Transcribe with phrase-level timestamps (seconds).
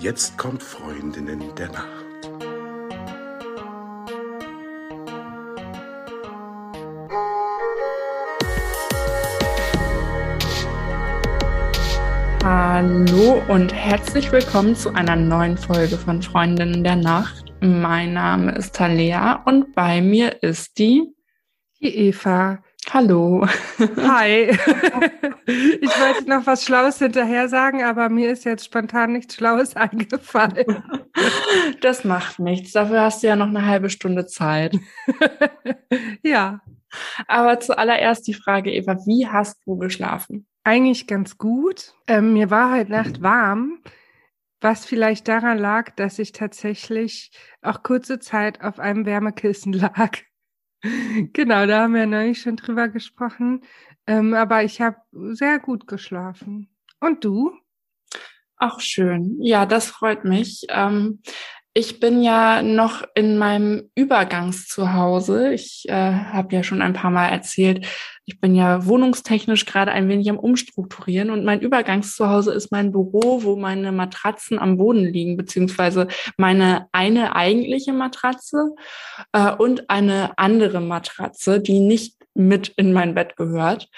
[0.00, 2.30] Jetzt kommt Freundinnen der Nacht.
[12.44, 17.52] Hallo und herzlich willkommen zu einer neuen Folge von Freundinnen der Nacht.
[17.60, 21.12] Mein Name ist Talea und bei mir ist die,
[21.80, 22.62] die Eva.
[22.90, 23.46] Hallo.
[23.96, 24.56] Hi.
[25.50, 30.82] Ich wollte noch was Schlaues hinterher sagen, aber mir ist jetzt spontan nichts Schlaues eingefallen.
[31.80, 32.72] Das macht nichts.
[32.72, 34.76] Dafür hast du ja noch eine halbe Stunde Zeit.
[36.22, 36.60] Ja.
[37.26, 40.46] Aber zuallererst die Frage, Eva, wie hast du geschlafen?
[40.64, 41.94] Eigentlich ganz gut.
[42.06, 43.82] Ähm, mir war halt Nacht warm,
[44.60, 47.30] was vielleicht daran lag, dass ich tatsächlich
[47.62, 50.18] auch kurze Zeit auf einem Wärmekissen lag.
[50.82, 53.62] Genau, da haben wir neulich schon drüber gesprochen.
[54.06, 56.70] Ähm, aber ich habe sehr gut geschlafen.
[57.00, 57.52] Und du?
[58.56, 59.36] Auch schön.
[59.40, 60.66] Ja, das freut mich.
[60.68, 61.22] Ähm,
[61.74, 65.52] ich bin ja noch in meinem Übergangszuhause.
[65.52, 67.86] Ich äh, habe ja schon ein paar Mal erzählt,
[68.28, 73.42] ich bin ja wohnungstechnisch gerade ein wenig am Umstrukturieren und mein Übergangszuhause ist mein Büro,
[73.42, 78.74] wo meine Matratzen am Boden liegen, beziehungsweise meine eine eigentliche Matratze
[79.32, 83.88] äh, und eine andere Matratze, die nicht mit in mein Bett gehört.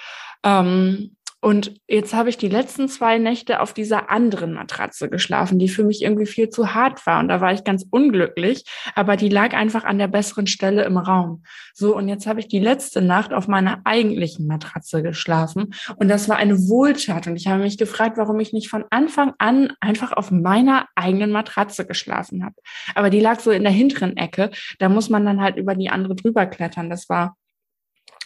[0.45, 5.69] Ähm, und jetzt habe ich die letzten zwei Nächte auf dieser anderen Matratze geschlafen, die
[5.69, 7.19] für mich irgendwie viel zu hart war.
[7.21, 10.99] Und da war ich ganz unglücklich, aber die lag einfach an der besseren Stelle im
[10.99, 11.43] Raum.
[11.73, 15.73] So, und jetzt habe ich die letzte Nacht auf meiner eigentlichen Matratze geschlafen.
[15.97, 17.27] Und das war eine Wohltat.
[17.27, 21.31] Und ich habe mich gefragt, warum ich nicht von Anfang an einfach auf meiner eigenen
[21.31, 22.57] Matratze geschlafen habe.
[22.95, 24.51] Aber die lag so in der hinteren Ecke.
[24.79, 26.91] Da muss man dann halt über die andere drüber klettern.
[26.91, 27.37] Das war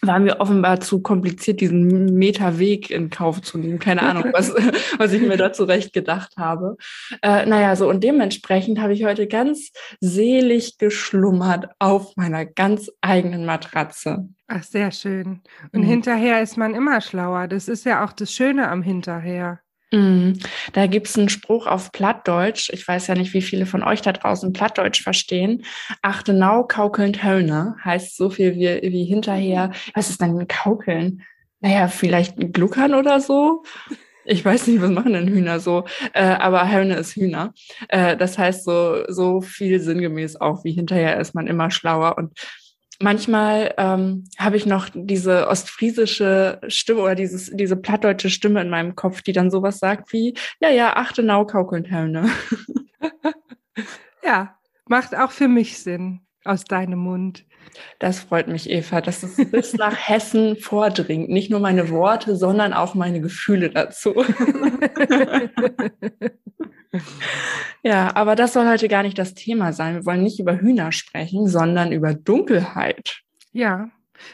[0.07, 3.79] war mir offenbar zu kompliziert, diesen Meterweg in Kauf zu nehmen.
[3.79, 4.55] Keine Ahnung, was,
[4.99, 6.77] was ich mir da zurecht gedacht habe.
[7.23, 13.45] Äh, naja, so und dementsprechend habe ich heute ganz selig geschlummert auf meiner ganz eigenen
[13.45, 14.29] Matratze.
[14.47, 15.41] Ach, sehr schön.
[15.73, 15.87] Und mhm.
[15.87, 17.49] hinterher ist man immer schlauer.
[17.49, 19.61] Das ist ja auch das Schöne am Hinterher.
[19.95, 20.39] Mhm.
[20.73, 22.71] Da gibt's einen Spruch auf Plattdeutsch.
[22.73, 25.65] Ich weiß ja nicht, wie viele von euch da draußen Plattdeutsch verstehen.
[26.03, 29.71] Achtenau kaukelnd Höllne heißt so viel wie, wie hinterher.
[29.95, 31.23] Was ist denn kaukeln?
[31.61, 33.63] Naja, vielleicht gluckern oder so.
[34.25, 35.85] Ich weiß nicht, was machen denn Hühner so,
[36.15, 37.53] äh, aber Hörne ist Hühner.
[37.89, 42.33] Äh, das heißt so, so viel sinngemäß auch wie hinterher ist man immer schlauer und
[43.01, 48.95] manchmal ähm, habe ich noch diese ostfriesische Stimme oder dieses, diese plattdeutsche Stimme in meinem
[48.95, 51.85] Kopf, die dann sowas sagt wie, ja, ja, achte Nau kaukeln
[54.25, 54.57] ja,
[54.87, 57.45] macht auch für mich Sinn aus deinem Mund.
[57.99, 61.29] Das freut mich, Eva, dass es bis nach Hessen vordringt.
[61.29, 64.15] Nicht nur meine Worte, sondern auch meine Gefühle dazu.
[67.83, 69.95] ja, aber das soll heute gar nicht das Thema sein.
[69.95, 73.21] Wir wollen nicht über Hühner sprechen, sondern über Dunkelheit.
[73.53, 73.91] Ja,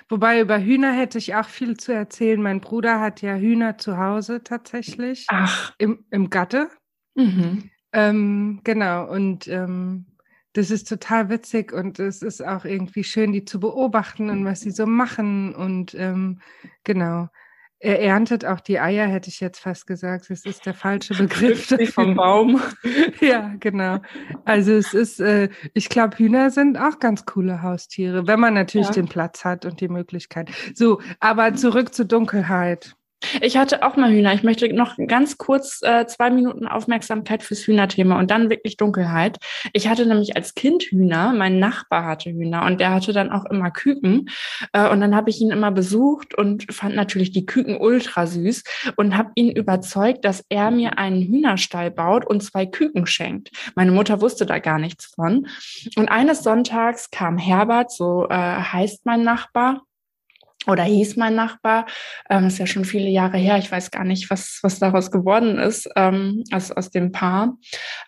[0.08, 2.40] wobei über Hühner hätte ich auch viel zu erzählen.
[2.40, 5.26] Mein Bruder hat ja Hühner zu Hause tatsächlich.
[5.28, 5.72] Ach.
[5.78, 6.68] Im, im Gatte.
[7.14, 7.70] Mhm.
[7.92, 10.06] Ähm, genau, und ähm,
[10.52, 14.60] das ist total witzig und es ist auch irgendwie schön, die zu beobachten und was
[14.60, 15.54] sie so machen.
[15.54, 16.40] Und ähm,
[16.82, 17.28] genau,
[17.82, 20.28] er erntet auch die Eier, hätte ich jetzt fast gesagt.
[20.28, 21.68] Das ist der falsche Begriff.
[21.94, 22.60] vom Baum.
[23.20, 24.00] ja, genau.
[24.44, 28.88] Also es ist, äh, ich glaube, Hühner sind auch ganz coole Haustiere, wenn man natürlich
[28.88, 28.94] ja.
[28.94, 30.50] den Platz hat und die Möglichkeit.
[30.74, 32.96] So, aber zurück zur Dunkelheit.
[33.40, 34.32] Ich hatte auch mal Hühner.
[34.32, 39.38] Ich möchte noch ganz kurz äh, zwei Minuten Aufmerksamkeit fürs Hühnerthema und dann wirklich Dunkelheit.
[39.72, 41.32] Ich hatte nämlich als Kind Hühner.
[41.32, 44.30] Mein Nachbar hatte Hühner und der hatte dann auch immer Küken.
[44.72, 48.64] Äh, und dann habe ich ihn immer besucht und fand natürlich die Küken ultra süß
[48.96, 53.50] und habe ihn überzeugt, dass er mir einen Hühnerstall baut und zwei Küken schenkt.
[53.74, 55.46] Meine Mutter wusste da gar nichts von.
[55.96, 59.82] Und eines Sonntags kam Herbert, so äh, heißt mein Nachbar,
[60.66, 61.86] oder hieß mein Nachbar,
[62.28, 65.58] ähm, ist ja schon viele Jahre her, ich weiß gar nicht, was, was daraus geworden
[65.58, 67.56] ist, ähm, aus, aus dem Paar.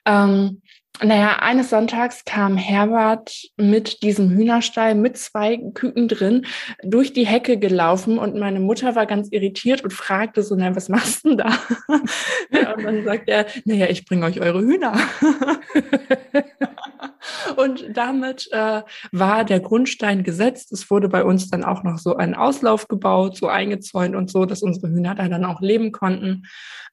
[0.05, 0.61] Ähm,
[1.01, 6.47] naja, eines Sonntags kam Herbert mit diesem Hühnerstall mit zwei Küken drin
[6.83, 10.89] durch die Hecke gelaufen und meine Mutter war ganz irritiert und fragte so, na, was
[10.89, 11.59] machst du denn da?
[12.53, 14.93] ja, und dann sagt er, naja, ich bringe euch eure Hühner.
[17.57, 18.83] und damit äh,
[19.13, 20.73] war der Grundstein gesetzt.
[20.73, 24.45] Es wurde bei uns dann auch noch so ein Auslauf gebaut, so eingezäunt und so,
[24.45, 26.45] dass unsere Hühner da dann auch leben konnten.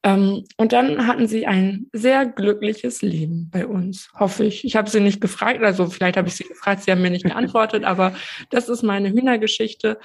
[0.03, 4.63] Ähm, und dann hatten sie ein sehr glückliches Leben bei uns, hoffe ich.
[4.63, 7.25] Ich habe sie nicht gefragt, also vielleicht habe ich sie gefragt, sie haben mir nicht
[7.25, 8.13] geantwortet, aber
[8.49, 9.99] das ist meine Hühnergeschichte.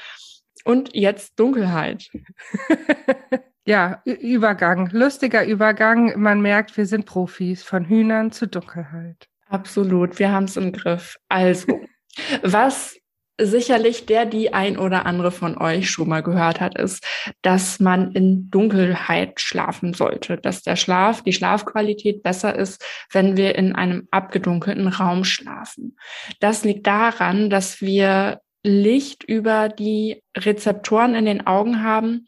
[0.65, 2.11] Und jetzt Dunkelheit.
[3.67, 6.21] Ja, Übergang, lustiger Übergang.
[6.21, 9.31] Man merkt, wir sind Profis von Hühnern zu Dunkelheit.
[9.55, 11.17] Absolut, wir haben es im Griff.
[11.29, 11.81] Also,
[12.43, 12.97] was
[13.41, 17.06] sicherlich der die ein oder andere von euch schon mal gehört hat, ist,
[17.43, 23.55] dass man in Dunkelheit schlafen sollte, dass der Schlaf, die Schlafqualität besser ist, wenn wir
[23.55, 25.97] in einem abgedunkelten Raum schlafen.
[26.41, 32.27] Das liegt daran, dass wir Licht über die Rezeptoren in den Augen haben,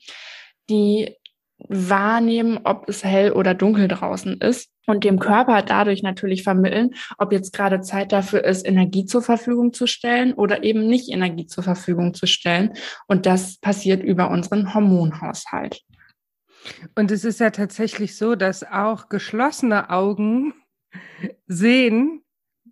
[0.71, 1.17] die
[1.59, 7.33] wahrnehmen, ob es hell oder dunkel draußen ist und dem Körper dadurch natürlich vermitteln, ob
[7.33, 11.65] jetzt gerade Zeit dafür ist, Energie zur Verfügung zu stellen oder eben nicht Energie zur
[11.65, 12.73] Verfügung zu stellen.
[13.07, 15.83] Und das passiert über unseren Hormonhaushalt.
[16.95, 20.55] Und es ist ja tatsächlich so, dass auch geschlossene Augen
[21.47, 22.23] sehen,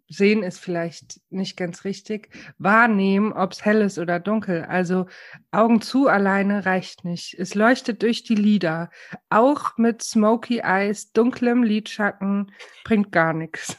[0.09, 2.29] sehen ist vielleicht nicht ganz richtig,
[2.59, 4.65] wahrnehmen, ob es hell ist oder dunkel.
[4.65, 5.07] Also
[5.51, 7.35] Augen zu alleine reicht nicht.
[7.39, 8.91] Es leuchtet durch die Lider.
[9.31, 12.53] Auch mit Smoky Eyes, dunklem Lidschatten
[12.85, 13.77] bringt gar nichts.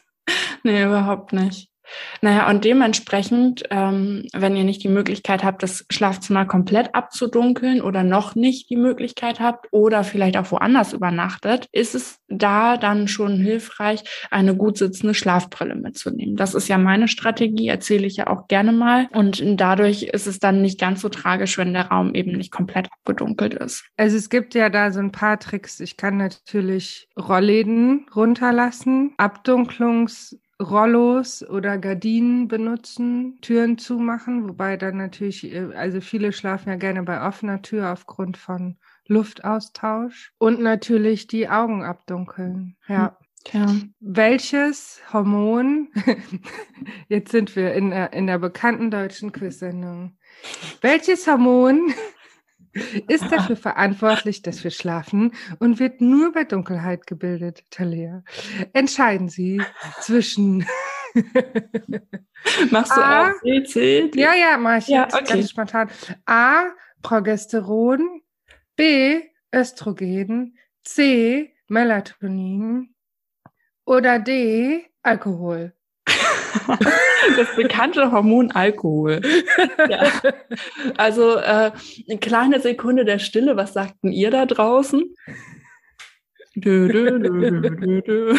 [0.64, 1.70] Nee, überhaupt nicht.
[2.22, 8.04] Naja, und dementsprechend, ähm, wenn ihr nicht die Möglichkeit habt, das Schlafzimmer komplett abzudunkeln oder
[8.04, 13.40] noch nicht die Möglichkeit habt oder vielleicht auch woanders übernachtet, ist es da dann schon
[13.40, 16.36] hilfreich, eine gut sitzende Schlafbrille mitzunehmen.
[16.36, 19.08] Das ist ja meine Strategie, erzähle ich ja auch gerne mal.
[19.12, 22.88] Und dadurch ist es dann nicht ganz so tragisch, wenn der Raum eben nicht komplett
[22.92, 23.86] abgedunkelt ist.
[23.98, 25.80] Also es gibt ja da so ein paar Tricks.
[25.80, 35.52] Ich kann natürlich Rollläden runterlassen, Abdunklungs Rollos oder Gardinen benutzen, Türen zumachen, wobei dann natürlich,
[35.54, 41.50] äh, also viele schlafen ja gerne bei offener Tür aufgrund von Luftaustausch und natürlich die
[41.50, 42.78] Augen abdunkeln.
[42.88, 43.18] Ja.
[43.54, 43.68] Ja.
[44.00, 45.90] Welches Hormon,
[47.10, 50.18] jetzt sind wir in der, in der bekannten deutschen Quiz-Sendung,
[50.82, 51.94] welches Hormon
[53.08, 58.24] ist dafür verantwortlich, dass wir schlafen und wird nur bei Dunkelheit gebildet, Talia.
[58.74, 59.62] Entscheiden Sie
[60.02, 60.66] zwischen.
[62.72, 63.34] Machst du A, auch
[63.66, 64.10] C?
[64.10, 64.20] D?
[64.20, 65.34] Ja, ja, mach ich ja, jetzt okay.
[65.34, 65.90] ganz spontan.
[66.26, 66.66] A,
[67.02, 68.22] Progesteron,
[68.76, 69.22] B,
[69.54, 72.94] Östrogen, C, Melatonin
[73.86, 75.75] oder D, Alkohol.
[77.38, 79.22] das bekannte Hormon Alkohol.
[79.90, 80.12] Ja.
[80.98, 81.72] Also äh,
[82.10, 83.56] eine kleine Sekunde der Stille.
[83.56, 85.04] Was sagten ihr da draußen?
[86.58, 88.34] Dö, dö, dö,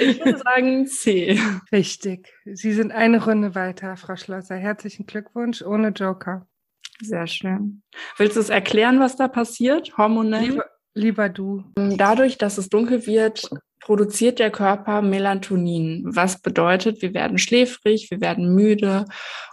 [0.00, 1.38] ich würde sagen C.
[1.70, 2.32] Richtig.
[2.46, 4.56] Sie sind eine Runde weiter, Frau Schlosser.
[4.56, 6.46] Herzlichen Glückwunsch ohne Joker.
[7.02, 7.82] Sehr schön.
[8.16, 10.42] Willst du es erklären, was da passiert, hormonell?
[10.42, 10.64] Lieber,
[10.94, 11.64] lieber du.
[11.76, 13.50] Dadurch, dass es dunkel wird,
[13.80, 19.06] produziert der Körper Melatonin, was bedeutet, wir werden schläfrig, wir werden müde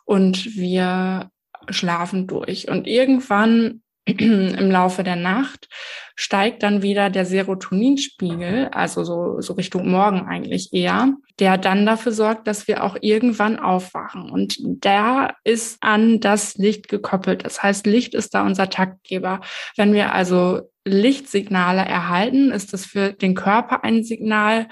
[0.05, 1.31] und wir
[1.69, 2.69] schlafen durch.
[2.69, 3.81] Und irgendwann
[4.17, 5.67] im Laufe der Nacht
[6.15, 12.11] steigt dann wieder der Serotoninspiegel, also so, so Richtung Morgen eigentlich eher, der dann dafür
[12.11, 14.31] sorgt, dass wir auch irgendwann aufwachen.
[14.31, 17.45] Und der ist an das Licht gekoppelt.
[17.45, 19.41] Das heißt, Licht ist da unser Taktgeber.
[19.75, 24.69] Wenn wir also Lichtsignale erhalten, ist es für den Körper ein Signal,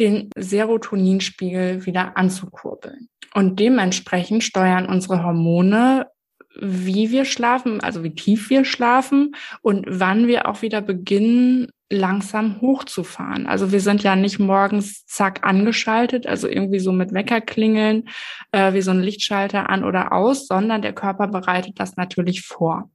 [0.00, 3.08] den Serotoninspiegel wieder anzukurbeln.
[3.34, 6.07] Und dementsprechend steuern unsere Hormone
[6.54, 12.60] wie wir schlafen, also wie tief wir schlafen und wann wir auch wieder beginnen, langsam
[12.60, 13.46] hochzufahren.
[13.46, 18.08] Also wir sind ja nicht morgens zack angeschaltet, also irgendwie so mit Weckerklingeln,
[18.52, 22.90] äh, wie so ein Lichtschalter an oder aus, sondern der Körper bereitet das natürlich vor.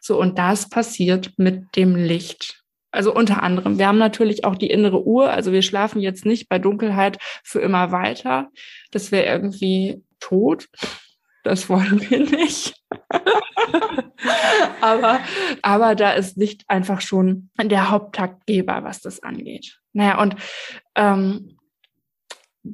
[0.00, 2.62] So, und das passiert mit dem Licht.
[2.92, 3.78] Also unter anderem.
[3.78, 5.30] Wir haben natürlich auch die innere Uhr.
[5.30, 8.48] Also wir schlafen jetzt nicht bei Dunkelheit für immer weiter.
[8.90, 10.68] Das wäre irgendwie tot.
[11.46, 12.74] Das wollen wir nicht.
[14.80, 15.20] aber,
[15.62, 19.78] aber da ist Licht einfach schon der Haupttaktgeber, was das angeht.
[19.92, 20.34] Naja, und
[20.96, 21.55] ähm,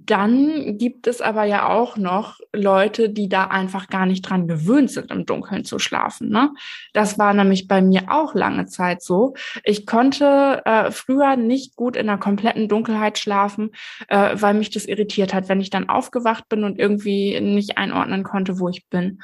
[0.07, 4.91] dann gibt es aber ja auch noch Leute, die da einfach gar nicht dran gewöhnt
[4.91, 6.31] sind, im Dunkeln zu schlafen.
[6.31, 6.51] Ne?
[6.93, 9.35] Das war nämlich bei mir auch lange Zeit so.
[9.65, 13.71] Ich konnte äh, früher nicht gut in der kompletten Dunkelheit schlafen,
[14.09, 18.23] äh, weil mich das irritiert hat, wenn ich dann aufgewacht bin und irgendwie nicht einordnen
[18.23, 19.19] konnte, wo ich bin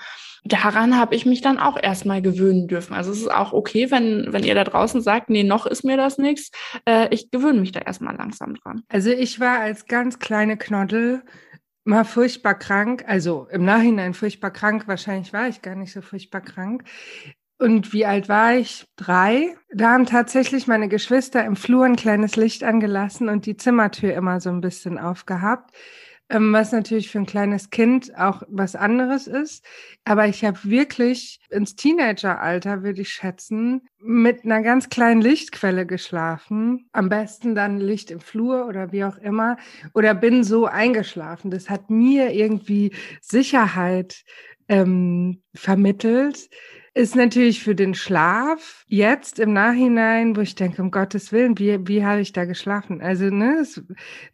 [0.44, 2.94] daran habe ich mich dann auch erstmal gewöhnen dürfen.
[2.94, 5.96] Also es ist auch okay, wenn, wenn ihr da draußen sagt, nee, noch ist mir
[5.96, 6.50] das nichts.
[6.84, 8.82] Äh, ich gewöhne mich da erstmal langsam dran.
[8.88, 11.22] Also ich war als ganz kleine Knoddel
[11.84, 16.42] mal furchtbar krank, also im Nachhinein furchtbar krank, wahrscheinlich war ich gar nicht so furchtbar
[16.42, 16.84] krank.
[17.58, 18.86] Und wie alt war ich?
[18.96, 19.56] Drei.
[19.72, 24.40] Da haben tatsächlich meine Geschwister im Flur ein kleines Licht angelassen und die Zimmertür immer
[24.40, 25.74] so ein bisschen aufgehabt
[26.30, 29.64] was natürlich für ein kleines Kind auch was anderes ist.
[30.04, 36.88] Aber ich habe wirklich ins Teenageralter, würde ich schätzen, mit einer ganz kleinen Lichtquelle geschlafen.
[36.92, 39.56] Am besten dann Licht im Flur oder wie auch immer.
[39.94, 41.50] Oder bin so eingeschlafen.
[41.50, 44.24] Das hat mir irgendwie Sicherheit
[44.68, 46.50] ähm, vermittelt
[46.98, 51.86] ist natürlich für den Schlaf jetzt im Nachhinein, wo ich denke, um Gottes Willen, wie,
[51.86, 53.00] wie habe ich da geschlafen?
[53.00, 53.64] Also ne,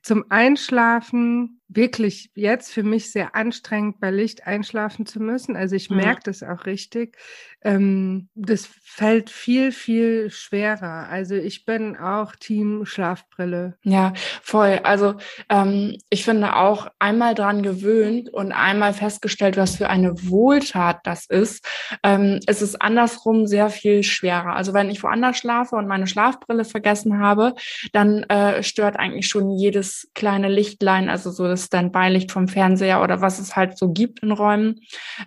[0.01, 5.57] zum Einschlafen wirklich jetzt für mich sehr anstrengend, bei Licht einschlafen zu müssen.
[5.57, 5.97] Also ich ja.
[5.97, 7.17] merke das auch richtig.
[7.63, 11.09] Ähm, das fällt viel, viel schwerer.
[11.09, 13.77] Also ich bin auch Team Schlafbrille.
[13.83, 14.13] Ja,
[14.43, 14.81] voll.
[14.85, 15.15] Also
[15.49, 21.27] ähm, ich finde auch einmal dran gewöhnt und einmal festgestellt, was für eine Wohltat das
[21.27, 21.67] ist.
[22.03, 24.55] Ähm, es ist andersrum sehr viel schwerer.
[24.55, 27.55] Also wenn ich woanders schlafe und meine Schlafbrille vergessen habe,
[27.93, 33.21] dann äh, stört eigentlich schon jedes kleine Lichtlein, also so das Standby-Licht vom Fernseher oder
[33.21, 34.81] was es halt so gibt in Räumen,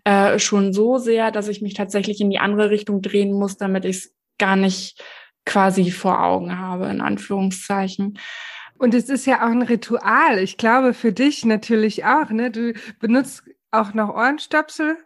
[0.04, 3.86] äh, schon so sehr, dass ich mich tatsächlich in die andere Richtung drehen muss, damit
[3.86, 5.04] ich es gar nicht
[5.46, 8.20] quasi vor Augen habe, in Anführungszeichen.
[8.78, 10.40] Und es ist ja auch ein Ritual.
[10.40, 12.52] Ich glaube, für dich natürlich auch, ne?
[12.52, 14.98] Du benutzt auch noch Ohrenstöpsel.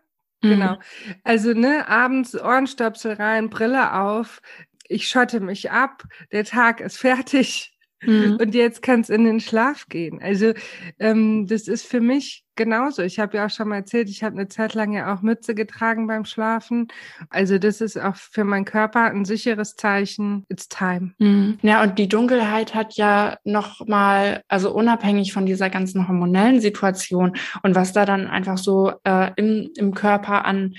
[0.42, 0.50] Mhm.
[0.50, 0.80] Genau.
[1.24, 4.42] Also, ne, abends Ohrenstöpsel rein, Brille auf.
[4.88, 6.04] Ich schotte mich ab.
[6.32, 7.78] Der Tag ist fertig.
[8.04, 8.38] Mhm.
[8.42, 10.22] Und jetzt kann es in den Schlaf gehen.
[10.22, 10.54] Also
[11.00, 13.02] ähm, das ist für mich genauso.
[13.02, 15.56] Ich habe ja auch schon mal erzählt, ich habe eine Zeit lang ja auch Mütze
[15.56, 16.88] getragen beim Schlafen.
[17.30, 20.46] Also das ist auch für meinen Körper ein sicheres Zeichen.
[20.50, 21.14] It's time.
[21.20, 21.60] Mhm.
[21.62, 27.36] Ja, und die Dunkelheit hat ja noch mal, also unabhängig von dieser ganzen hormonellen Situation
[27.64, 30.74] und was da dann einfach so äh, im, im Körper an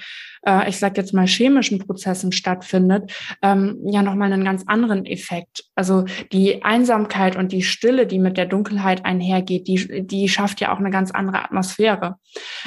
[0.46, 3.12] äh, ich sage jetzt mal, chemischen Prozessen stattfindet,
[3.42, 5.64] ähm, ja nochmal einen ganz anderen Effekt.
[5.74, 10.72] Also die Einsamkeit und die Stille, die mit der Dunkelheit einhergeht, die, die schafft ja
[10.72, 11.61] auch eine ganz andere Atmosphäre.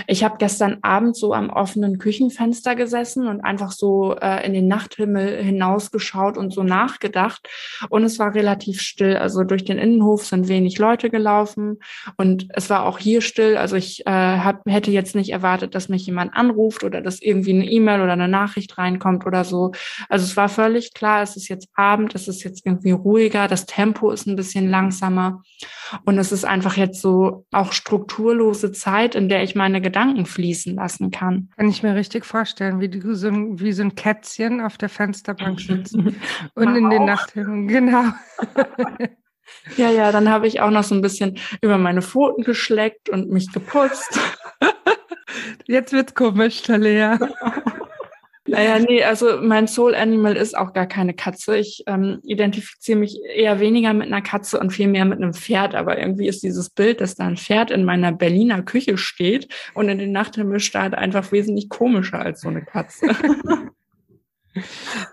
[0.07, 4.67] Ich habe gestern Abend so am offenen Küchenfenster gesessen und einfach so äh, in den
[4.67, 7.47] Nachthimmel hinausgeschaut und so nachgedacht.
[7.89, 9.17] Und es war relativ still.
[9.17, 11.79] Also durch den Innenhof sind wenig Leute gelaufen
[12.17, 13.57] und es war auch hier still.
[13.57, 17.53] Also ich äh, hab, hätte jetzt nicht erwartet, dass mich jemand anruft oder dass irgendwie
[17.53, 19.71] eine E-Mail oder eine Nachricht reinkommt oder so.
[20.09, 23.65] Also es war völlig klar, es ist jetzt Abend, es ist jetzt irgendwie ruhiger, das
[23.65, 25.43] Tempo ist ein bisschen langsamer
[26.05, 30.75] und es ist einfach jetzt so auch strukturlose Zeit, in der ich meine Gedanken fließen
[30.75, 31.49] lassen kann.
[31.55, 34.89] Kann ich mir richtig vorstellen, wie du so ein, wie so ein Kätzchen auf der
[34.89, 35.95] Fensterbank sitzt
[36.55, 38.03] und in den Nachthimmel, genau.
[39.77, 43.29] Ja, ja, dann habe ich auch noch so ein bisschen über meine Pfoten geschleckt und
[43.29, 44.19] mich geputzt.
[45.67, 47.19] Jetzt wird's komisch, Talea.
[48.55, 51.57] Naja, nee, also mein Soul Animal ist auch gar keine Katze.
[51.57, 55.75] Ich ähm, identifiziere mich eher weniger mit einer Katze und viel mehr mit einem Pferd.
[55.75, 59.89] Aber irgendwie ist dieses Bild, dass da ein Pferd in meiner Berliner Küche steht und
[59.89, 63.07] in den Nachthimmel starrt, einfach wesentlich komischer als so eine Katze.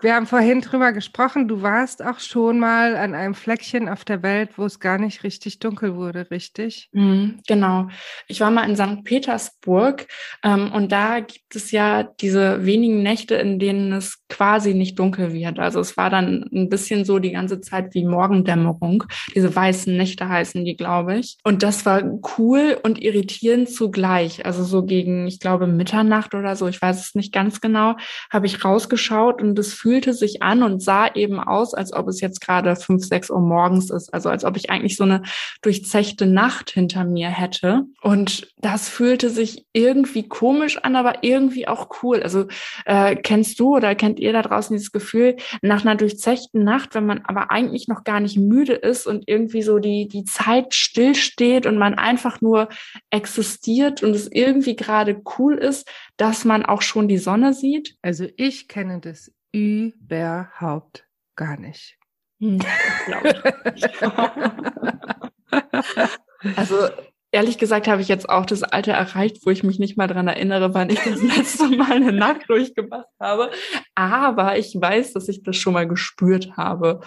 [0.01, 4.23] Wir haben vorhin drüber gesprochen, du warst auch schon mal an einem Fleckchen auf der
[4.23, 6.89] Welt, wo es gar nicht richtig dunkel wurde, richtig?
[6.93, 7.87] Mhm, genau.
[8.27, 9.03] Ich war mal in St.
[9.03, 10.07] Petersburg
[10.43, 15.33] ähm, und da gibt es ja diese wenigen Nächte, in denen es quasi nicht dunkel
[15.33, 15.59] wird.
[15.59, 19.03] Also es war dann ein bisschen so die ganze Zeit wie Morgendämmerung.
[19.35, 21.37] Diese weißen Nächte heißen die, glaube ich.
[21.43, 22.01] Und das war
[22.37, 24.45] cool und irritierend zugleich.
[24.45, 27.95] Also so gegen, ich glaube, Mitternacht oder so, ich weiß es nicht ganz genau,
[28.31, 32.07] habe ich rausgeschaut angeschaut und es fühlte sich an und sah eben aus, als ob
[32.07, 34.13] es jetzt gerade fünf, sechs Uhr morgens ist.
[34.13, 35.23] Also als ob ich eigentlich so eine
[35.61, 37.83] durchzechte Nacht hinter mir hätte.
[38.01, 42.21] Und das fühlte sich irgendwie komisch an, aber irgendwie auch cool.
[42.21, 42.45] Also
[42.85, 47.05] äh, kennst du oder kennt ihr da draußen dieses Gefühl, nach einer durchzechten Nacht, wenn
[47.05, 51.65] man aber eigentlich noch gar nicht müde ist und irgendwie so die, die Zeit stillsteht
[51.65, 52.69] und man einfach nur
[53.09, 55.87] existiert und es irgendwie gerade cool ist,
[56.17, 57.95] dass man auch schon die Sonne sieht?
[58.01, 59.22] Also ich kenne das
[59.53, 61.97] überhaupt gar nicht.
[62.39, 62.59] Hm,
[66.57, 66.89] also
[67.31, 70.27] ehrlich gesagt habe ich jetzt auch das Alter erreicht, wo ich mich nicht mal dran
[70.27, 73.51] erinnere, wann ich das letzte Mal eine Nacht durchgemacht habe.
[73.95, 77.01] Aber ich weiß, dass ich das schon mal gespürt habe.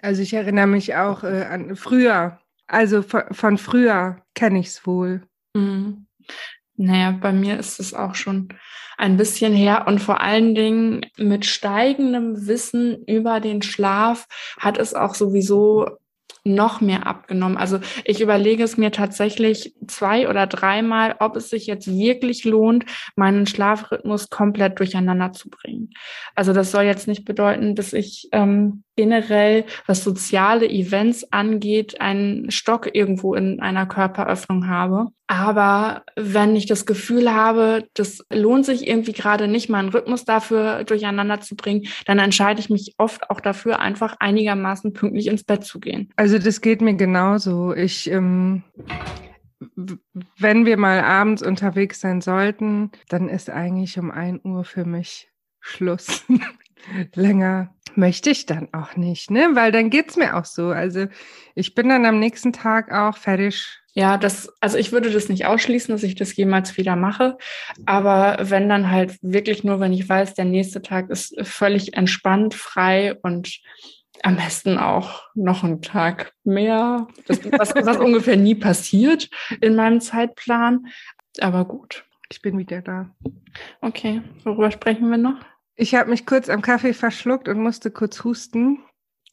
[0.00, 2.40] Also ich erinnere mich auch äh, an früher.
[2.66, 5.22] Also von, von früher kenne ich es wohl.
[5.54, 6.06] Mhm.
[6.82, 8.48] Naja, bei mir ist es auch schon
[8.98, 14.26] ein bisschen her und vor allen Dingen mit steigendem Wissen über den Schlaf
[14.58, 15.86] hat es auch sowieso
[16.44, 17.56] noch mehr abgenommen.
[17.56, 22.84] Also ich überlege es mir tatsächlich zwei oder dreimal, ob es sich jetzt wirklich lohnt,
[23.14, 25.90] meinen Schlafrhythmus komplett durcheinander zu bringen.
[26.34, 32.50] Also das soll jetzt nicht bedeuten, dass ich ähm, generell, was soziale Events angeht, einen
[32.50, 35.08] Stock irgendwo in einer Körperöffnung habe.
[35.26, 40.84] Aber wenn ich das Gefühl habe, das lohnt sich irgendwie gerade nicht, meinen Rhythmus dafür
[40.84, 45.64] durcheinander zu bringen, dann entscheide ich mich oft auch dafür, einfach einigermaßen pünktlich ins Bett
[45.64, 46.10] zu gehen.
[46.16, 47.72] Also das geht mir genauso.
[47.74, 48.62] Ich, ähm,
[50.38, 55.30] wenn wir mal abends unterwegs sein sollten, dann ist eigentlich um ein Uhr für mich
[55.60, 56.24] Schluss.
[57.14, 59.50] Länger möchte ich dann auch nicht, ne?
[59.54, 60.68] Weil dann geht's mir auch so.
[60.68, 61.06] Also
[61.54, 63.66] ich bin dann am nächsten Tag auch fertig.
[63.94, 67.36] Ja, das, also ich würde das nicht ausschließen, dass ich das jemals wieder mache.
[67.84, 72.54] Aber wenn dann halt wirklich nur, wenn ich weiß, der nächste Tag ist völlig entspannt,
[72.54, 73.60] frei und
[74.22, 77.08] am besten auch noch einen Tag mehr.
[77.26, 79.28] Das, was, was ungefähr nie passiert
[79.60, 80.86] in meinem Zeitplan.
[81.40, 82.04] Aber gut.
[82.30, 83.10] Ich bin wieder da.
[83.82, 85.36] Okay, worüber sprechen wir noch?
[85.74, 88.82] Ich habe mich kurz am Kaffee verschluckt und musste kurz husten.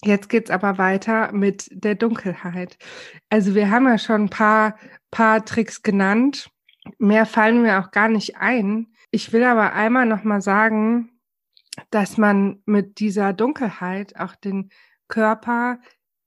[0.03, 2.77] Jetzt geht's aber weiter mit der Dunkelheit.
[3.29, 4.77] Also wir haben ja schon ein paar,
[5.12, 6.50] paar Tricks genannt.
[6.98, 8.88] Mehr fallen mir auch gar nicht ein.
[9.12, 11.19] Ich will aber einmal noch mal sagen,
[11.89, 14.69] dass man mit dieser Dunkelheit auch den
[15.08, 15.79] Körper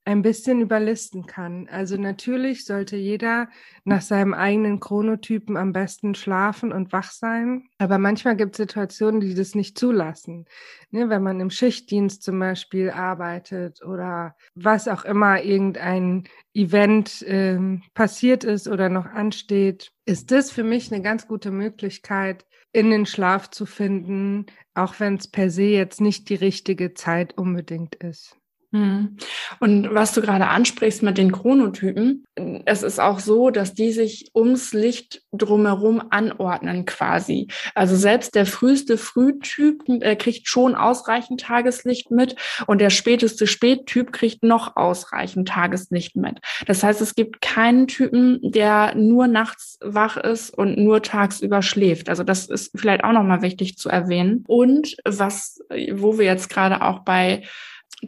[0.04, 1.68] ein bisschen überlisten kann.
[1.70, 3.48] Also natürlich sollte jeder
[3.84, 7.68] nach seinem eigenen Chronotypen am besten schlafen und wach sein.
[7.78, 10.46] Aber manchmal gibt es Situationen, die das nicht zulassen.
[10.90, 17.58] Ne, wenn man im Schichtdienst zum Beispiel arbeitet oder was auch immer irgendein Event äh,
[17.94, 23.06] passiert ist oder noch ansteht, ist das für mich eine ganz gute Möglichkeit, in den
[23.06, 28.36] Schlaf zu finden, auch wenn es per se jetzt nicht die richtige Zeit unbedingt ist.
[28.72, 29.18] Hm.
[29.60, 32.24] Und was du gerade ansprichst mit den Chronotypen,
[32.64, 37.48] es ist auch so, dass die sich ums Licht drumherum anordnen quasi.
[37.74, 42.36] Also selbst der früheste Frühtyp äh, kriegt schon ausreichend Tageslicht mit
[42.66, 46.40] und der späteste Spättyp kriegt noch ausreichend Tageslicht mit.
[46.66, 52.08] Das heißt, es gibt keinen Typen, der nur nachts wach ist und nur tagsüber schläft.
[52.08, 54.44] Also das ist vielleicht auch nochmal wichtig zu erwähnen.
[54.46, 55.60] Und was,
[55.92, 57.42] wo wir jetzt gerade auch bei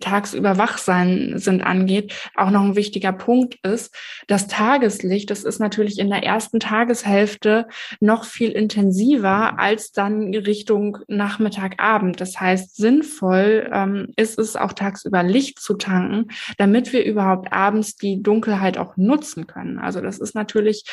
[0.00, 3.94] tagsüber wach sein sind angeht, auch noch ein wichtiger Punkt ist,
[4.26, 7.68] das Tageslicht, das ist natürlich in der ersten Tageshälfte
[8.00, 12.20] noch viel intensiver als dann Richtung Nachmittag, Abend.
[12.20, 17.96] Das heißt, sinnvoll ähm, ist es auch tagsüber Licht zu tanken, damit wir überhaupt abends
[17.96, 19.78] die Dunkelheit auch nutzen können.
[19.78, 20.84] Also das ist natürlich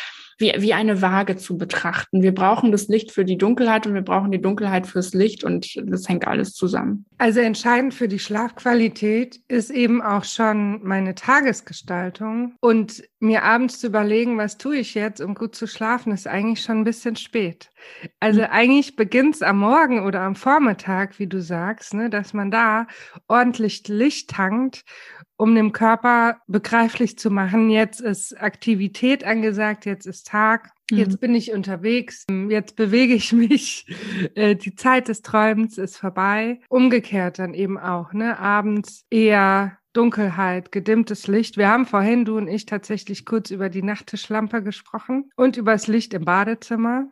[0.41, 2.21] wie, wie eine Waage zu betrachten.
[2.21, 5.81] Wir brauchen das Licht für die Dunkelheit und wir brauchen die Dunkelheit fürs Licht und
[5.85, 7.05] das hängt alles zusammen.
[7.17, 13.87] Also entscheidend für die Schlafqualität ist eben auch schon meine Tagesgestaltung und mir abends zu
[13.87, 17.69] überlegen, was tue ich jetzt, um gut zu schlafen, ist eigentlich schon ein bisschen spät.
[18.19, 18.47] Also mhm.
[18.49, 22.87] eigentlich beginnt es am Morgen oder am Vormittag, wie du sagst, ne, dass man da
[23.27, 24.83] ordentlich Licht tankt
[25.41, 31.17] um dem Körper begreiflich zu machen, jetzt ist Aktivität angesagt, jetzt ist Tag, jetzt mhm.
[31.17, 33.87] bin ich unterwegs, jetzt bewege ich mich,
[34.35, 36.59] äh, die Zeit des Träumens ist vorbei.
[36.69, 38.37] Umgekehrt dann eben auch, ne?
[38.37, 41.57] Abends eher Dunkelheit, gedimmtes Licht.
[41.57, 45.87] Wir haben vorhin, du und ich, tatsächlich kurz über die Nachttischlampe gesprochen und über das
[45.87, 47.07] Licht im Badezimmer.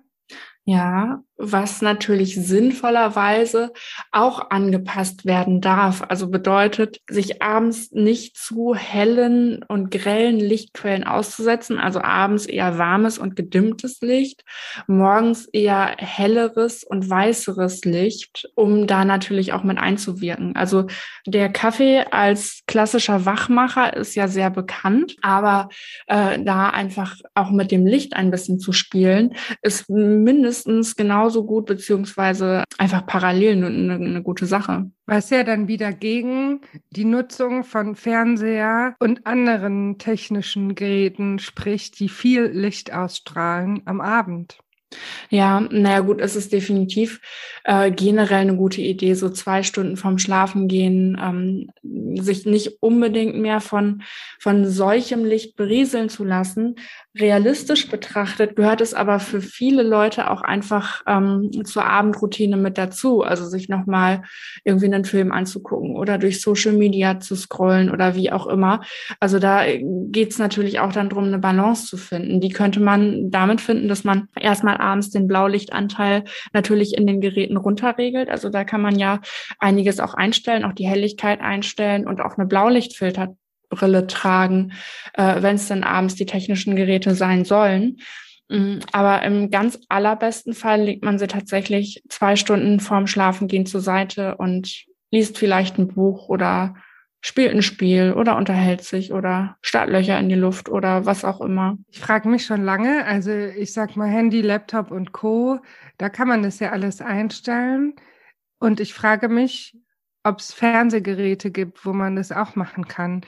[0.65, 3.71] Ja, was natürlich sinnvollerweise
[4.12, 6.04] auch angepasst werden darf.
[6.10, 11.80] Also bedeutet, sich abends nicht zu hellen und grellen Lichtquellen auszusetzen.
[11.80, 14.43] Also abends eher warmes und gedimmtes Licht,
[14.88, 20.58] morgens eher helleres und weißeres Licht, um da natürlich auch mit einzuwirken.
[20.58, 20.88] Also
[21.25, 25.69] der Kaffee als klassischer Wachmacher ist ja sehr bekannt, aber
[26.08, 31.46] äh, da einfach auch mit dem Licht ein bisschen zu spielen, ist mindestens genauso genauso
[31.46, 34.89] gut, beziehungsweise einfach parallel eine, eine gute Sache.
[35.06, 42.10] Was ja dann wieder gegen die Nutzung von Fernseher und anderen technischen Geräten spricht, die
[42.10, 44.58] viel Licht ausstrahlen am Abend.
[45.30, 47.21] Ja, naja gut, es ist definitiv
[47.63, 51.69] äh, generell eine gute Idee, so zwei Stunden vorm Schlafen gehen, ähm,
[52.19, 54.02] sich nicht unbedingt mehr von,
[54.39, 56.75] von solchem Licht berieseln zu lassen.
[57.15, 63.21] Realistisch betrachtet gehört es aber für viele Leute auch einfach ähm, zur Abendroutine mit dazu.
[63.21, 64.23] Also sich nochmal
[64.63, 68.82] irgendwie einen Film anzugucken oder durch Social Media zu scrollen oder wie auch immer.
[69.19, 72.41] Also da geht es natürlich auch dann darum, eine Balance zu finden.
[72.41, 77.58] Die könnte man damit finden, dass man erstmal abends den Blaulichtanteil natürlich in den Geräten
[77.58, 78.30] runterregelt.
[78.30, 79.22] Also da kann man ja
[79.60, 83.36] einiges auch einstellen, auch die Helligkeit einstellen und auch eine Blaulichtfilter
[83.70, 84.74] Brille tragen,
[85.13, 87.98] äh, wenn es dann abends die technischen Geräte sein sollen.
[88.50, 93.82] Mm, aber im ganz allerbesten Fall legt man sie tatsächlich zwei Stunden vorm Schlafengehen zur
[93.82, 96.76] Seite und liest vielleicht ein Buch oder
[97.21, 101.77] spielt ein Spiel oder unterhält sich oder Startlöcher in die Luft oder was auch immer.
[101.89, 105.60] Ich frage mich schon lange, also ich sag mal Handy, Laptop und Co,
[105.97, 107.93] da kann man das ja alles einstellen.
[108.60, 109.77] Und ich frage mich,
[110.23, 113.21] ob es Fernsehgeräte gibt, wo man das auch machen kann.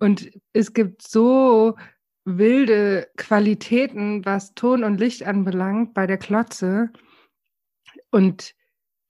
[0.00, 1.76] Und es gibt so
[2.24, 6.90] wilde Qualitäten, was Ton und Licht anbelangt bei der Klotze.
[8.10, 8.55] Und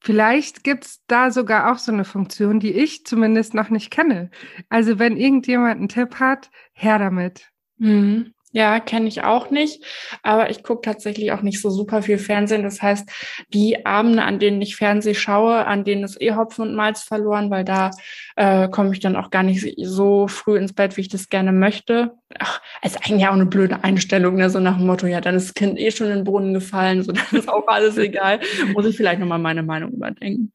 [0.06, 4.30] vielleicht gibt's da sogar auch so eine Funktion, die ich zumindest noch nicht kenne.
[4.68, 7.50] Also wenn irgendjemand einen Tipp hat, her damit.
[7.78, 8.32] Mhm.
[8.56, 9.84] Ja, kenne ich auch nicht.
[10.22, 12.62] Aber ich gucke tatsächlich auch nicht so super viel Fernsehen.
[12.62, 13.06] Das heißt,
[13.52, 17.50] die Abende, an denen ich Fernseh schaue, an denen ist eh Hopfen und Malz verloren,
[17.50, 17.90] weil da
[18.36, 21.52] äh, komme ich dann auch gar nicht so früh ins Bett, wie ich das gerne
[21.52, 22.14] möchte.
[22.38, 24.48] Ach, ist eigentlich auch eine blöde Einstellung, ne?
[24.48, 27.02] so nach dem Motto, ja, dann ist das Kind eh schon in den Brunnen gefallen,
[27.02, 28.40] so dann ist auch alles egal.
[28.72, 30.50] Muss ich vielleicht nochmal meine Meinung überdenken.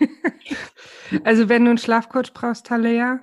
[1.22, 3.20] Also wenn du einen Schlafcoach brauchst, Talea,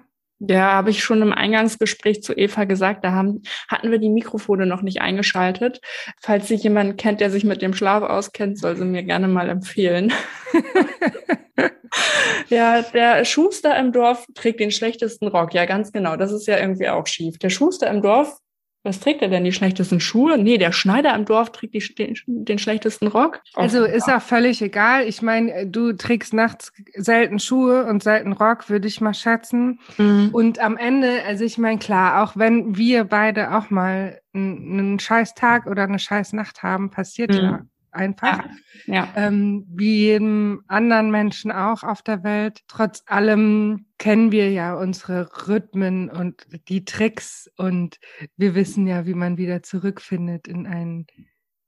[0.47, 4.65] ja, habe ich schon im Eingangsgespräch zu Eva gesagt, da haben, hatten wir die Mikrofone
[4.65, 5.82] noch nicht eingeschaltet.
[6.19, 9.49] Falls sich jemand kennt, der sich mit dem Schlaf auskennt, soll sie mir gerne mal
[9.49, 10.12] empfehlen.
[12.49, 15.54] ja, der Schuster im Dorf trägt den schlechtesten Rock.
[15.54, 16.15] Ja, ganz genau.
[16.15, 17.38] Das ist ja irgendwie auch schief.
[17.38, 18.39] Der Schuster im Dorf
[18.84, 19.44] was trägt er denn?
[19.44, 20.38] Die schlechtesten Schuhe?
[20.38, 23.41] Nee, der Schneider im Dorf trägt die, den, den schlechtesten Rock.
[23.54, 25.08] Also ist auch völlig egal.
[25.08, 29.80] Ich meine, du trägst nachts selten Schuhe und selten Rock, würde ich mal schätzen.
[29.98, 30.30] Mhm.
[30.32, 35.00] Und am Ende, also ich meine, klar, auch wenn wir beide auch mal einen, einen
[35.00, 37.38] scheiß Tag oder eine scheiß Nacht haben, passiert mhm.
[37.38, 38.45] ja einfach.
[38.86, 38.93] Ja.
[38.95, 39.13] ja.
[39.15, 42.62] Ähm, wie jedem anderen Menschen auch auf der Welt.
[42.67, 47.99] Trotz allem kennen wir ja unsere Rhythmen und die Tricks und
[48.38, 51.08] wir wissen ja, wie man wieder zurückfindet in einen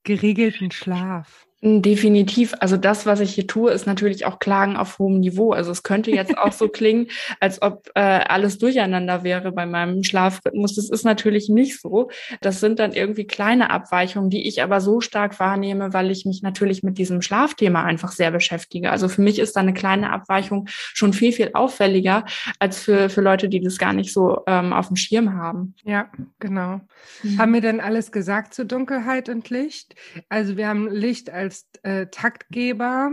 [0.03, 1.45] geregelten Schlaf.
[1.65, 2.53] Definitiv.
[2.59, 5.53] Also das, was ich hier tue, ist natürlich auch Klagen auf hohem Niveau.
[5.53, 7.07] Also es könnte jetzt auch so klingen,
[7.39, 10.75] als ob äh, alles durcheinander wäre bei meinem Schlafrhythmus.
[10.75, 12.09] Das ist natürlich nicht so.
[12.41, 16.41] Das sind dann irgendwie kleine Abweichungen, die ich aber so stark wahrnehme, weil ich mich
[16.41, 18.91] natürlich mit diesem Schlafthema einfach sehr beschäftige.
[18.91, 22.25] Also für mich ist da eine kleine Abweichung schon viel, viel auffälliger
[22.59, 25.75] als für, für Leute, die das gar nicht so ähm, auf dem Schirm haben.
[25.85, 26.81] Ja, genau.
[27.23, 27.37] Mhm.
[27.39, 29.95] Haben wir denn alles gesagt zu Dunkelheit und Licht?
[30.27, 33.11] Also wir haben Licht als als äh, Taktgeber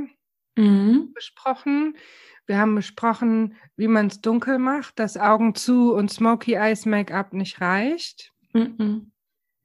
[0.57, 1.13] mhm.
[1.15, 1.97] besprochen.
[2.47, 7.33] Wir haben besprochen, wie man es dunkel macht, dass Augen zu und Smoky Eyes Make-up
[7.33, 8.33] nicht reicht.
[8.53, 9.13] Mhm.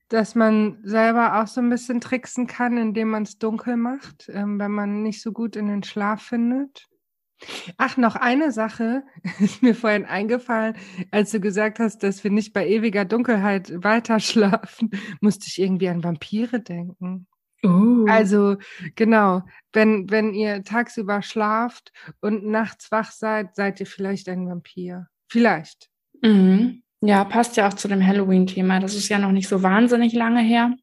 [0.09, 4.59] Dass man selber auch so ein bisschen tricksen kann, indem man es dunkel macht, ähm,
[4.59, 6.87] wenn man nicht so gut in den Schlaf findet.
[7.77, 9.03] Ach, noch eine Sache
[9.39, 10.75] ist mir vorhin eingefallen,
[11.09, 15.89] als du gesagt hast, dass wir nicht bei ewiger Dunkelheit weiter schlafen, musste ich irgendwie
[15.89, 17.27] an Vampire denken.
[17.65, 18.05] Uh.
[18.07, 18.57] Also
[18.95, 25.07] genau, wenn, wenn ihr tagsüber schlaft und nachts wach seid, seid ihr vielleicht ein Vampir.
[25.27, 25.89] Vielleicht.
[26.21, 26.83] Mhm.
[27.01, 28.79] Ja, passt ja auch zu dem Halloween-Thema.
[28.79, 30.73] Das ist ja noch nicht so wahnsinnig lange her.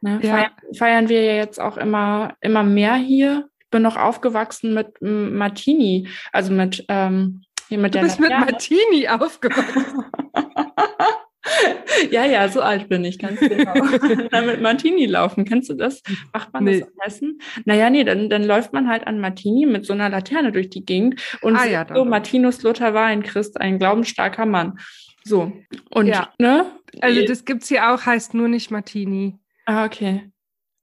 [0.00, 0.20] Ne?
[0.22, 0.30] Ja.
[0.30, 3.48] Feiern, feiern wir ja jetzt auch immer, immer mehr hier.
[3.60, 8.44] Ich bin noch aufgewachsen mit Martini, also mit, ähm, hier mit du der bist Laterne.
[8.44, 10.04] mit Martini aufgewachsen.
[12.10, 13.72] ja, ja, so alt bin ich, ganz genau.
[14.30, 16.02] dann mit Martini laufen, kennst du das?
[16.32, 16.80] Macht man nee.
[16.80, 17.38] das in Hessen?
[17.64, 20.84] Naja, nee, dann, dann läuft man halt an Martini mit so einer Laterne durch die
[20.84, 24.78] Gegend und ah, ja, so, Martinus Luther war ein Christ, ein glaubensstarker Mann.
[25.24, 25.52] So.
[25.90, 26.32] Und, ja.
[26.38, 26.66] ne?
[27.00, 29.38] Also das gibt's hier auch, heißt nur nicht Martini.
[29.64, 30.30] Ah, okay.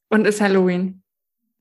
[0.10, 1.03] Und ist Halloween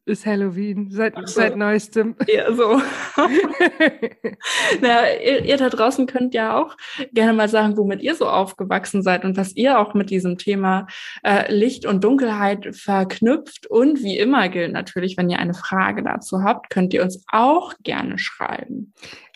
[0.04, 1.26] ist Halloween, seit, so.
[1.26, 2.16] seit neuestem.
[2.26, 2.80] Ja, so.
[4.80, 6.76] Na, ihr, ihr, da draußen könnt ja auch
[7.12, 10.86] gerne mal sagen, womit ihr so aufgewachsen seid und was ihr auch mit diesem Thema
[11.22, 13.66] äh, Licht und Dunkelheit verknüpft.
[13.68, 17.74] Und wie immer gilt natürlich, wenn ihr eine Frage dazu habt, könnt ihr uns auch
[17.82, 18.92] gerne schreiben.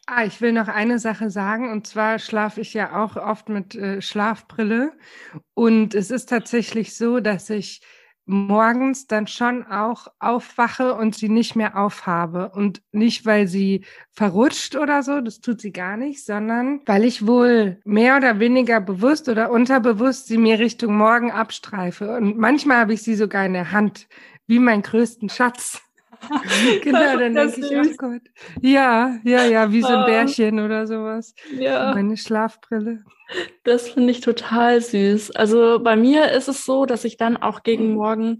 [0.08, 3.74] Ah, ich will noch eine Sache sagen, und zwar schlafe ich ja auch oft mit
[3.74, 4.92] äh, Schlafbrille.
[5.54, 7.80] Und es ist tatsächlich so, dass ich
[8.26, 12.50] morgens dann schon auch aufwache und sie nicht mehr aufhabe.
[12.50, 17.26] Und nicht, weil sie verrutscht oder so, das tut sie gar nicht, sondern weil ich
[17.26, 22.16] wohl mehr oder weniger bewusst oder unterbewusst sie mir Richtung Morgen abstreife.
[22.16, 24.08] Und manchmal habe ich sie sogar in der Hand,
[24.46, 25.85] wie meinen größten Schatz.
[26.82, 28.22] genau, dann denke ich, oh Gott.
[28.60, 30.06] Ja, ja, ja, wie so ein ah.
[30.06, 31.34] Bärchen oder sowas.
[31.58, 31.94] Ja.
[31.94, 33.04] Meine Schlafbrille.
[33.64, 35.32] Das finde ich total süß.
[35.32, 38.38] Also bei mir ist es so, dass ich dann auch gegen morgen,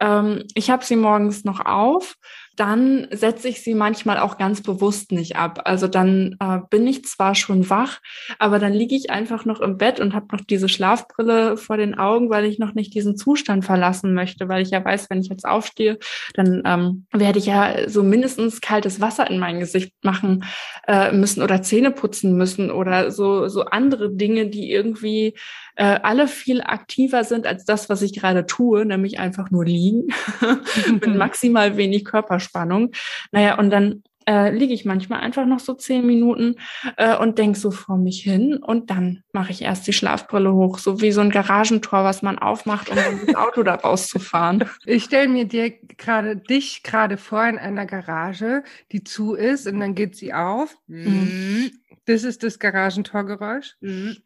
[0.00, 2.16] ähm, ich habe sie morgens noch auf
[2.56, 5.60] dann setze ich sie manchmal auch ganz bewusst nicht ab.
[5.64, 8.00] Also dann äh, bin ich zwar schon wach,
[8.38, 11.96] aber dann liege ich einfach noch im Bett und habe noch diese Schlafbrille vor den
[11.98, 15.28] Augen, weil ich noch nicht diesen Zustand verlassen möchte, weil ich ja weiß, wenn ich
[15.28, 15.98] jetzt aufstehe,
[16.34, 20.44] dann ähm, werde ich ja so mindestens kaltes Wasser in mein Gesicht machen
[20.88, 25.34] äh, müssen oder Zähne putzen müssen oder so so andere Dinge, die irgendwie
[25.76, 30.08] äh, alle viel aktiver sind als das, was ich gerade tue, nämlich einfach nur liegen
[30.90, 32.92] mit maximal wenig Körperspannung.
[33.30, 36.56] Naja, und dann äh, liege ich manchmal einfach noch so zehn Minuten
[36.96, 40.78] äh, und denk so vor mich hin und dann mache ich erst die Schlafbrille hoch,
[40.78, 44.64] so wie so ein Garagentor, was man aufmacht, um das Auto da rauszufahren.
[44.84, 48.62] Ich stelle mir dir gerade dich gerade vor in einer Garage,
[48.92, 50.76] die zu ist und dann geht sie auf.
[50.86, 51.70] Mhm.
[52.06, 53.76] Das ist das Garagentorgeräusch.
[53.80, 54.16] Mhm.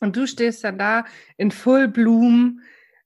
[0.00, 1.04] Und du stehst dann da
[1.36, 2.60] in Full Bloom,